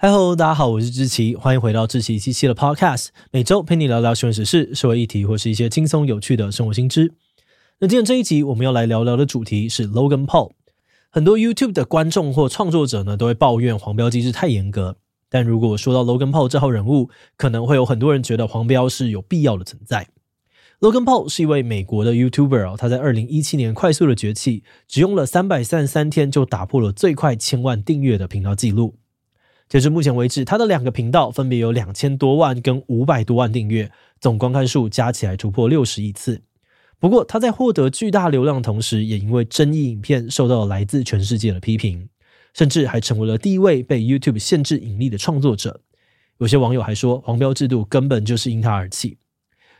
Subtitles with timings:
[0.00, 7.14] 嗨喽，大家好，我是志奇，欢迎回到志祺七七的 Podcast，每周陪你聊聊新闻时事、社会议题或是一些轻松有趣的生活新知。
[7.80, 10.52] 那今天这一集我们要来聊聊的主题是 Logan Paul。
[11.10, 14.98] 很多 YouTube 的观众或创作者呢都会抱怨黄标机制太严格，
[15.28, 20.06] 但如果说到 Logan Paul 这号人物，可能会有很多人觉得黄标是有必要的存在。
[20.78, 28.94] Logan Paul 是一位美国的 YouTuber，他在二零一七年快速的崛起，只用了三百三十三天就打破了最快千万订阅的频道记录。
[29.68, 36.40] 截至目前为止，他的两个频道分别有两千多万跟五百多万订阅，总观看数加起来突破六十亿次。
[36.98, 42.08] 不过，他在获得巨大流量的同时，也因为争议影片受到了来自全世界的批评，
[42.54, 45.82] 甚至还成为了第一位被 YouTube 限制盈利的创作者。
[46.38, 49.18] 有些网友还说，黄标制度根本就是因他而起。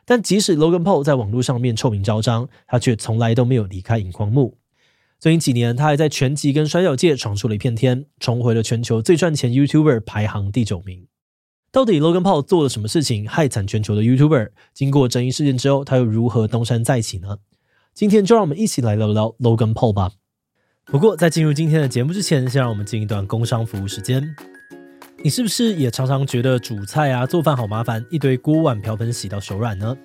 [0.04, 4.58] 但即使 Logan Paul 在网络上面臭名昭彰，他却从来都没有离开荧光幕。
[5.20, 11.08] 最近几年，他还在拳击跟摔角界闯出了一片天，重回了全球最赚钱 YouTuber 排行第九名。
[11.72, 14.50] 到底 Logan Paul 做了什么事情害惨全球的 YouTuber？
[14.72, 17.38] 经过争议事件之后，他又如何东山再起呢？
[17.92, 20.12] 今天就让我们一起来聊聊 Logan Paul 吧。
[20.84, 24.36] 不过在进入今天的节目之前，先让我们进一段工商服务时间。
[25.24, 29.96] 你是不是也常常觉得煮菜啊、做饭好麻烦，一堆锅碗瓢盆洗到手软呢？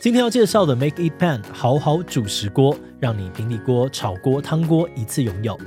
[0.00, 5.58] 今天要介绍的 Make It Pan 好好煮食锅，让你平底锅、炒锅、汤锅一次拥有。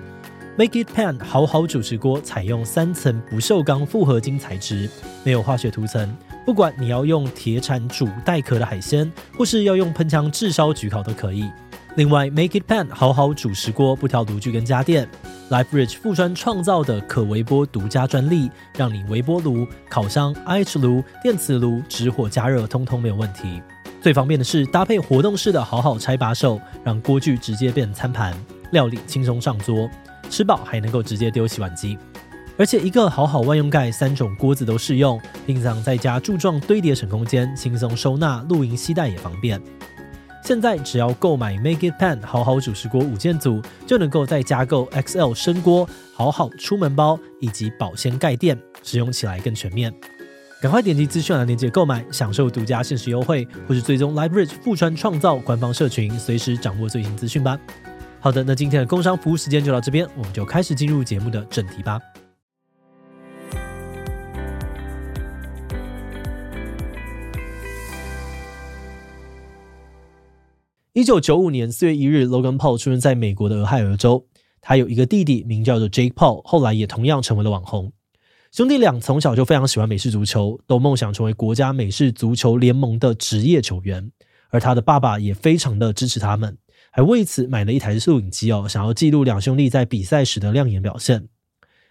[0.55, 4.89] Make It Pan 好好煮食锅采用三层不锈钢复合金材质，
[5.25, 6.15] 没有化学涂层，
[6.45, 11.51] 不管你要用铁铲煮带壳的海鲜，或是要用喷枪炙烧焗烤都可以。
[11.95, 15.09] 另外，Make It Pan 好好煮食锅不挑炉具跟家电
[15.49, 23.61] ，LifeBridge 富川创造的可微波独家专利，让你微波炉、烤箱、IH 炉、电磁炉直火加热通通没有问题。
[24.01, 28.35] 最方便的是搭配活动式的好好拆把手，让锅具直接变餐盘，
[28.71, 29.87] 料理轻松上桌，
[30.27, 31.95] 吃饱还能够直接丢洗碗机。
[32.57, 39.61] 而且一个好好万用盖，三种锅子都适用，冰箱在家柱状堆叠省空间，轻松收纳，露营携带也方便。
[40.43, 49.93] 现在只要购买 Make It Pan 好好主食锅五件组，就能够再加购 XL 深锅、好好出门包以及保鲜盖垫，使用起来更全面。
[50.61, 57.59] 赶快点击资讯栏链接购买，享受独家限时优惠，或是追踪 LifeBridge 富川创造官方社群，随时掌握最新资讯吧。
[58.19, 61.99] 好的，那今天的工商服务时间就到这边，我们就开始进入节目的正题吧。
[70.93, 74.27] 一九九五年四月一日，Logan Paul 出生在美国的俄亥俄州。
[74.61, 77.91] 他有一个弟弟，名叫做 Jake Paul，后来也同样成为了网红。
[78.51, 84.11] 兄弟俩从小就非常喜欢美式足球，都梦想成为国家美式足球联盟的职业球员。
[84.49, 86.57] 而他的爸爸也非常的支持他们，
[86.91, 91.29] 还为此买了一台录影机哦，想要记录两兄弟在比赛时的亮眼表现。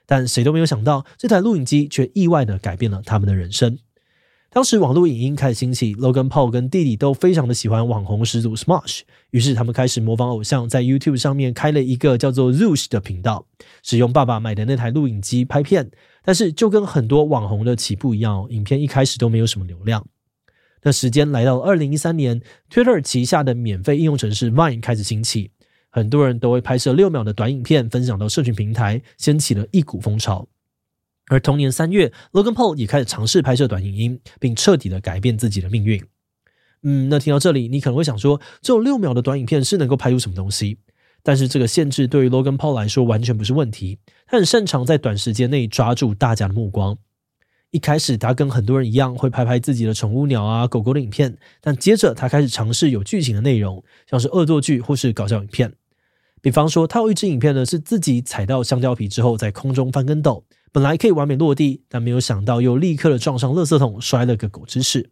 [0.04, 3.78] 但谁都没有想到，这台录影机却意外的改变了他们的人生。
[4.50, 13.46] 当时网络影音开始兴起，Logan Paul 跟弟弟都非常的喜欢网红始祖 Smosh，于是他们开始模仿偶像，在 YouTube 上面开了一个叫做 Zoosh 的频道，
[13.82, 15.90] 使用爸爸买的那台录影机拍片。
[16.24, 20.06] 但是就跟很多网红的起步一样，影片一开始都没有什么流量。
[20.82, 25.50] 那时间来到二零一三年，Twitter 旗下的免费应用程式 Vine 开始兴起，
[25.90, 30.48] 很多人都会拍摄六秒的短影片分享到社群平台，掀起了一股风潮。
[31.28, 36.02] 而同年三月，Logan Paul 也开始尝试拍摄短影音，并彻底的改变自己的命运。
[36.82, 40.78] 嗯，那听到这里，你可能会想说，只有六秒的短影片是能够拍出什么东西？
[41.22, 46.96] 但是这个限制对于 Logan Paul 来说完全不是问题，他很擅长在短时间内抓住大家的目光。
[47.70, 55.72] 一开始，他跟很多人一样会拍拍自己的宠物鸟啊、狗狗的影片，但接着他开始尝试有剧情的内容，像是恶作剧或是搞笑影片。
[56.42, 60.44] 比方说，他有一支影片呢，是自己踩到香蕉皮之后在空中翻跟斗。
[60.72, 65.10] 本来可以完美落地，但没有想到又立刻的撞上垃圾桶，摔了个狗吃屎。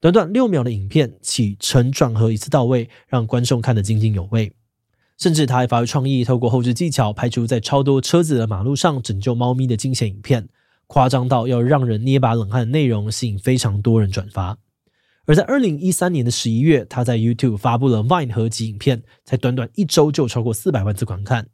[0.00, 4.52] 短短六秒的影片，起承转合一次到位，让观众看得津津有味。
[5.20, 10.48] 甚至他还发挥创意，透过后置技巧拍出在超多车子的马路上拯救猫咪的惊险影片，
[10.86, 14.58] 夸张到要让人捏把冷汗的内容，吸引非常多人转发。
[15.26, 21.48] 而在二零一三年的十一月，他在 YouTube 发布了 Vine 合集影片，才短短一周就超过四百万次观看。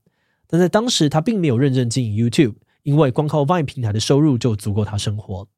[0.46, 2.54] 但在当时，他并没有认真经营 YouTube。
[2.84, 5.48] 因为光靠 Vine 平台的收入就足够他生活，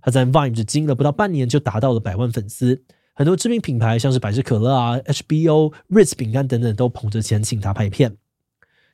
[0.00, 2.82] 他在 Vine 只经营了不到半年就达到了百万粉丝，
[3.20, 8.16] 很多知名品牌像是百事可乐啊、HBO、Ritz 饼干等等都捧着钱请他拍片。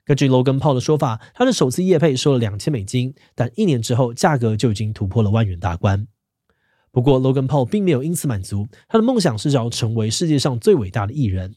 [0.04, 6.08] 根据 Logan Paul 的说法，他的首次夜配收了两千美金，但一年之后价格就已经突破了万元大关。
[6.90, 11.54] 不过 Logan Paul 并没有因此满足，他的梦想是想要成为世界上最伟大的艺人。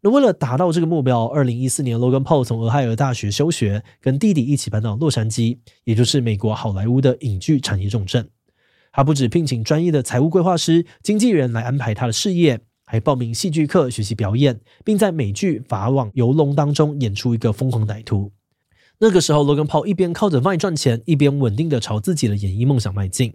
[0.00, 8.30] 那为了达到这个目标，二零一四年，Logan Paul 从俄亥俄大学休学，跟弟弟一起搬到洛杉矶，也就是美国好莱坞的影剧产业重镇。
[8.92, 18.32] 他不止聘请专业的财务规划师、经纪人来安排他的事业，还报名戏剧课学习表演，并在美剧《法网游龙》当中演出一个疯狂歹徒。
[19.00, 23.34] 那个时候，Logan Paul 一边靠着 Vine 赚钱，一边稳定的朝自己的演艺梦想迈进。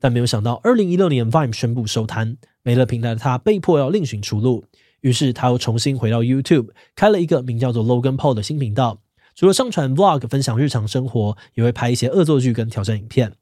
[0.00, 4.64] 但没有想到，二零一六年 Vine 宣布收摊，没了平台的他被迫要另寻出路。
[5.02, 9.00] 于是他又重新回到 YouTube，开了一个名叫做 Logan Paul 的新频道。
[9.34, 13.34] 除了上传 Vlog 分享日常生活，也会拍一些恶作剧跟挑战影片。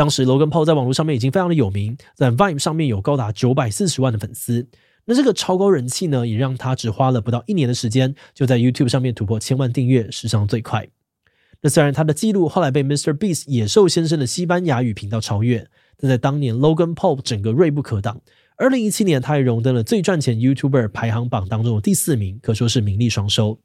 [0.00, 4.66] 当时 Logan Paul 在网络上面已经非常的有名，在 Vine 上面有高达九百四十万的粉丝。
[5.04, 10.88] 那这个超高人气呢，也让他只花了不到一年的时间，就在 YouTube 上面突破千万订阅，史上最快。
[11.60, 13.12] 那虽然他的记录后来被 Mr.
[13.12, 15.68] Beast 野兽先生的西班牙语频道超越，
[15.98, 18.22] 但在当年 Logan Paul 整个锐不可挡。
[18.56, 23.58] 二零一七年，他还荣登了最赚钱 YouTuber 排行榜当中的第四名，可说是名利双收。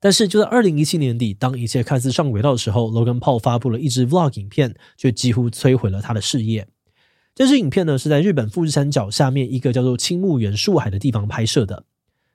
[0.00, 6.66] 但是就在二零一七年底，当一切看似上轨道的时候，Logan Paul 发布了一支 Vlog 影片，却几乎摧毁了他的事业。
[7.34, 11.84] 这支影片呢，是在日本富士山脚下面一个叫做青木原树海的地方拍摄的。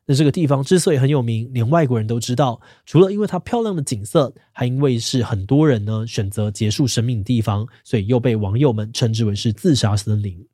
[0.06, 10.48] 那这个地方之所以很有名，连外国人都知道，除了因为它漂亮的景色，还因为是很多人呢选择结束生命的地方，所以又被网友们称之为是自杀森林。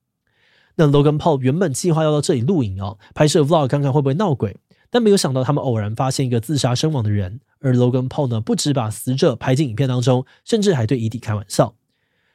[0.75, 4.56] 那 Logan Paul 原本计划要到这里录影哦，拍摄 Vlog 看看会不会闹鬼，
[4.91, 11.73] 但没有想到他们偶然发现一个自杀身亡的人，而 Logan Paul 呢，不只把死者拍进影片当中，甚至还对遗体开玩笑。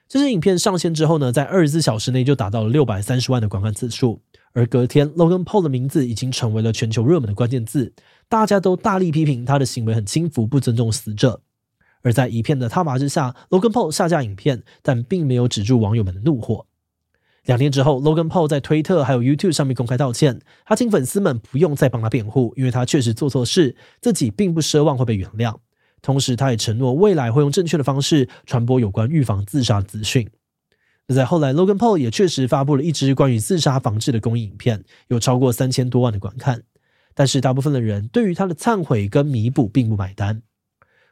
[0.09, 4.23] 这支影片上线之后呢，在二十四小时内就达到了六百三十万的观看次数，
[4.53, 7.93] 而隔天 Logan Paul 的名字已经成为了全球热门的关键字，
[8.29, 11.43] 大家都大力批评他的行为很轻浮，不尊重死者。
[12.03, 16.65] 而在一片的挞伐之下，Logan Paul 下架影片，但并没有止住网友们的怒火。
[17.47, 25.57] 两天之后，Logan Paul 在推特还有 YouTube 上面公开道歉，他请粉丝们不用再帮他辩护，因为他确实做错事，自己并不奢望会被原谅。
[26.03, 30.29] 同时，他也承诺未来会用正确的方式传播有关预防自杀的资讯。
[31.07, 36.65] 那在后来，Logan Paul 也确实发布了一支关于自杀防治的公益影片，有超过三千多万的观看。
[37.15, 40.43] 但是，大部分的人对于他的忏悔跟弥补并不买单。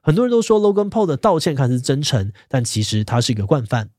[0.02, 3.90] 很多人都说 Logan Paul 的道歉看似真诚，但其实他是一个惯犯。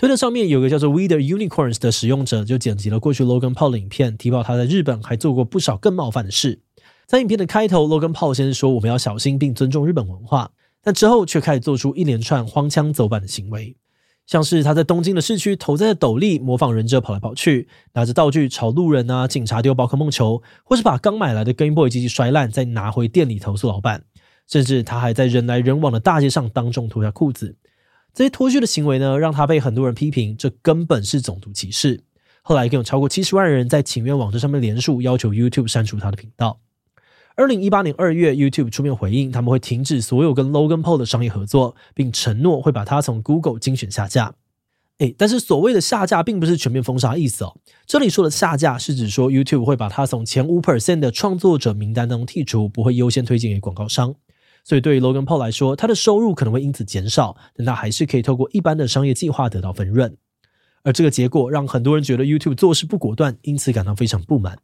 [0.00, 6.62] 推特上面有个叫做 We the Unicorns 的使用者，就剪辑了过去 Logan Paul 的影片，提报他在日本还做过不少更冒犯的事。
[7.06, 10.52] 在影片的开头，Logan Paul 先说我们要小心并尊重日本文化，
[10.82, 13.76] 但之后却开始做出一连串荒腔走板的行为，
[14.26, 24.04] 像是他在东京的市区投在斗笠，模仿忍者跑来跑去，拿着道具朝路人啊、警察丢宝可梦球，或是把刚买来的 Game Boy 机器摔烂再拿回店里投诉老板，
[24.50, 27.56] 甚至他还在人来人往的大街上当众脱下裤子。
[28.12, 32.02] 这些脱序的行为呢，让他被很多人批评，这根本是种族歧视。
[32.42, 36.60] 后来更有超过七十万人在请愿网站上面连署，要求 YouTube 删除他的频道。
[37.36, 44.34] 二零一八年二月，YouTube 出面回应，他们会停止所有跟 Logan Paul 的商业合作，并承诺会把他从 Google 精选下架。
[44.98, 47.56] 诶，但是所谓的下架，并不是全面封杀意思哦。
[47.86, 54.14] 这里说的下架，是指说 YouTube 会把他从前五 percent 的创作者名单当中剔除，不会优先推荐给广告商。
[54.64, 60.16] 所以，对于 Logan Paul 来说，他的收入可能会因此减少，但他还是可以透过一般的商业计划得到分润。
[60.82, 64.58] 而这个结果让很多人觉得 YouTube 做事不果断，因此感到非常不满。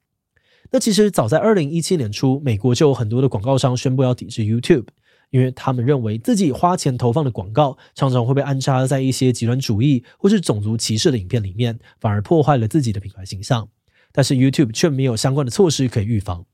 [0.71, 4.87] 那其实早在二零一七年初，美国就有很多的广告商宣布要抵制 YouTube，
[5.31, 13.69] 因为他们认为自己花钱投放的广告常常会被安插在一些极端主义或是种族歧视的影片里面，反而破坏了自己的品牌形象。
[14.12, 16.47] 但是 YouTube 却没有相关的措施可以预防。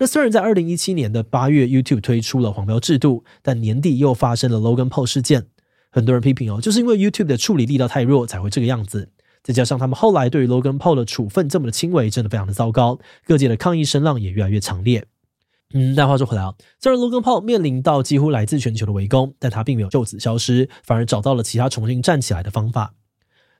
[0.00, 5.48] 那虽然在二零一七年的八月，YouTube 推出了黄标制度，但年底又发生了 Logan Paul 事件。
[5.90, 9.10] 很多人批评哦，就是因为 YouTube 的处理力道太弱，才会这个样子。
[9.42, 12.98] 再加上他们后来对于 Logan Paul 的处分这么的轻微，真的非常的糟糕。
[13.26, 15.04] 各界的抗议声浪也越来越强烈。
[15.74, 22.94] 嗯，但话说回来啊，虽然 Logan Paul 面临到几乎来自全球的围攻，但他并没有就此消失，反而找到了其他重新站起来的方法。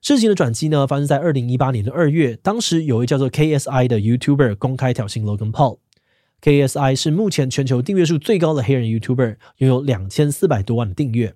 [0.01, 5.81] 事情的转机呢，发生在二零一八年的二月，当时有位叫做 KSI 的 YouTuber 公开挑衅 Logan Paul。
[6.43, 11.35] KSI 是目前全球订阅数最高的黑人 YouTuber，拥有两千四百多万的订阅。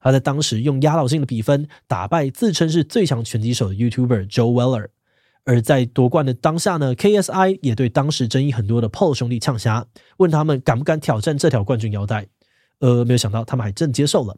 [0.00, 4.88] 他在当时用压倒性的比分打败自称是最强拳击手的 YouTuber Joe Weller。
[5.44, 9.86] 而在夺冠的当下呢，KSI 也对当时争议很多的 Paul 兄弟呛声，
[10.18, 12.26] 问他们敢不敢挑战这条冠军腰带。
[12.80, 14.36] 呃，没有想到他们还真接受了。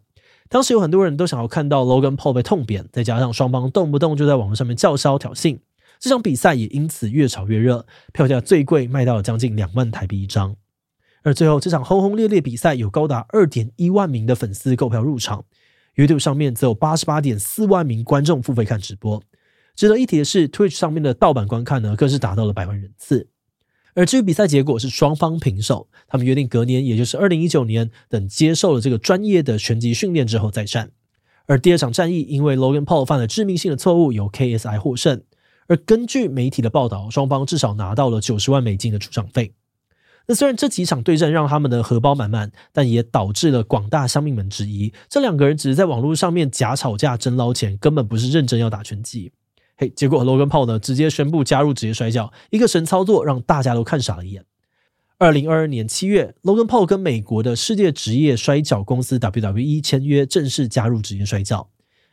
[0.48, 5.58] 当时有很多人都想要看到 Logan Paul 被痛扁，再加上双方动不动就在网络上面叫嚣挑衅。
[6.02, 10.56] 这场比赛也因此越炒越热，票价最贵卖到了将近两万台币一张。
[11.22, 15.44] 而最后这场轰轰烈烈比赛有高达二点一万名的粉丝购票入场
[15.94, 19.22] ，YouTube 上面则有八十八点四万名观众付费看直播。
[19.76, 23.28] 值得一提的是，Twitch 上面的盗版观看呢，更是达到了百万人次。
[23.94, 30.90] 而至于比赛结果是双方平手，他们约定隔年，也就是二零一九年，等接受了这个专业的拳击训练之后再战。
[31.46, 35.22] 而第二场战役，因为 Logan Paul 犯了致命性的错误，由 KSI 获胜。
[35.72, 39.54] 而根据媒体的报道，双方至少拿到了九十万美金的出场费。
[40.26, 49.32] 那虽然这几场对战让他们的荷包满满，但也导致了广大乡民们质疑，这两个人只是在网络上面假吵架争捞钱，根本不是认真要打拳击。
[49.78, 54.44] 嘿，结果 Logan Paul 呢，直接宣布加入职业摔跤，一个神操作让大家都看傻了眼。
[55.16, 61.70] 二零二二年七月，Logan Paul 跟美国的世界职业摔角公司 WWE 签约，正式加入职业摔角。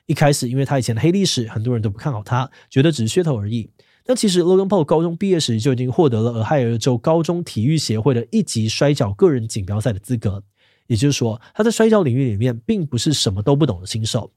[0.10, 3.70] 一开始，因为他以前的黑历史，很多人都不看好他，觉得只是噱头而已。
[4.04, 10.44] 但其实，Logan Paul 高中毕业时就已经获得了俄亥俄州高中体育协会的一级摔跤个人锦标赛的资格。
[10.88, 14.32] 也就是说，他在摔跤领域里面并不是什么都不懂的新手。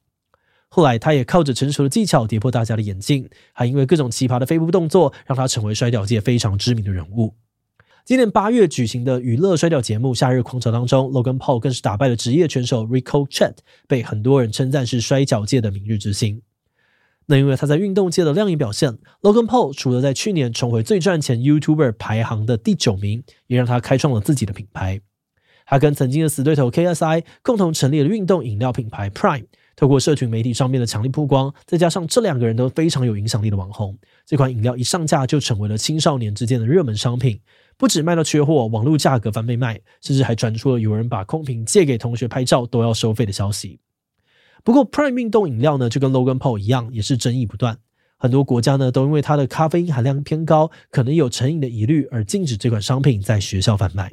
[0.69, 7.35] 后来，他也靠着成熟的技巧跌破大家的眼镜，还因为各种奇葩的飞步动作，让他成为摔跤界非常知名的人物。
[8.05, 13.55] 今年八月举行的娱乐摔角节目《夏日狂潮》当中，Logan Paul 更是打败了职业拳手 Rico Chet，
[13.87, 16.43] 被很多人称赞是摔角界的明日之星。
[17.27, 25.01] 那因为他在运动界的亮眼表现，Logan Paul 除了在去年重回最赚钱 YouTuber 排行的第九名，也让他开创了自己的品牌。
[25.65, 29.47] 他跟曾经的死对头 KSI 共同成立了运动饮料品牌 Prime。
[29.75, 37.41] 透过社群媒体上面的强力曝光，再加上这两个人都非常有影响力的网红，这款饮料一上架就成为了青少年之间的热门商品。
[37.77, 43.81] 不止卖到缺货，网络价格翻倍卖，甚至还传出了有人把空瓶借给同学拍照都要收费的消息。
[44.65, 47.79] 不过，Prime 运动饮料呢，就跟 Logan Paul 一样，也是争议不断。
[48.17, 54.13] 很多国家呢，都因为它的咖啡因含量偏高，可能有成瘾的疑虑，而禁止这款商品在学校贩卖。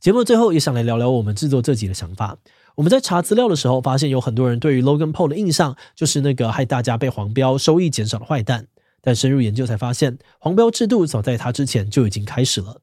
[0.00, 2.38] 节目最后也想来聊聊我们制作这集的想法。
[2.74, 8.66] 我们在查资料的时候，发现有很多人对于 Logan Paul 的印象就是那个害大家被黄标、收益减少的坏蛋。
[9.00, 12.80] 但深入研究才发现，黄标制度早在他之前就已经开始了。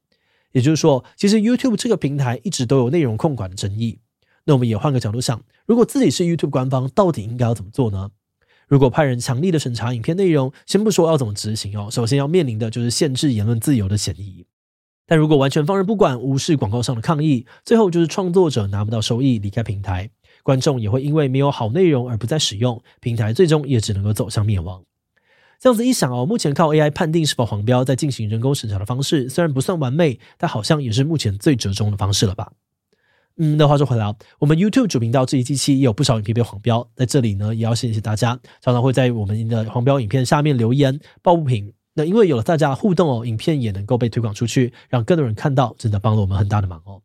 [0.52, 4.00] 也就是说，其实 YouTube 这个平台一直都有内容控管的争议。
[4.44, 8.10] 那我们也换个角度想，如果自己是 YouTube 官方，到底应该要怎么做呢？
[8.66, 14.46] 如果派人强力的审查影片内容，先不说要怎么执行哦，首先要面临的就是限制言论自由的嫌疑。
[15.06, 20.10] 但如果完全放任不管，无视广告上的抗议，最后就是创作者拿不到收益，离开平台，
[20.42, 24.82] 观众也会因为没有好内容而不再使用，平台最终也只能够走向灭亡。
[25.60, 32.52] 这样子一想哦，目前靠 AI 判定是否黄标，在进行人工审查的方式，虽然不算完美，但好像也是目前最折中的方式了吧？
[33.38, 41.72] 嗯，那话说回来，我们 YouTube 主频道志祺七七也有不少影片被黄标，在这里呢，也要谢谢大家，常常会在我们的黄标影片下面留言抱不平。
[41.94, 47.02] 那因为有了大家的互动哦，影片也能够被推广出去，让更多人看到，真的帮了我们很大的忙哦。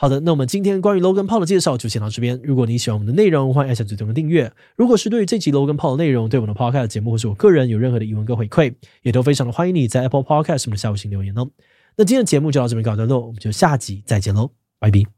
[0.00, 2.40] 好的，那我们今天关于 Logan Paul 的介绍就先到这边。
[2.44, 4.52] 如果你喜欢我们的内容，欢迎按下最中的订阅。
[4.76, 11.50] 如果是对于这集 Logan Paul 的内容，对我们的 Podcast 节目或是我个人有任何的疑问跟回馈，也都非常的欢迎你在 Apple Podcast 上面的下方留言哦。
[11.96, 15.17] 那今天的节目就到这边告一段落，我们就下集再见喽，拜拜。